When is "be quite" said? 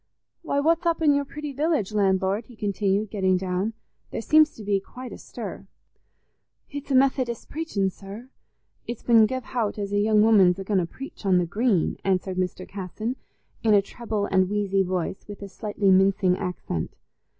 4.63-5.11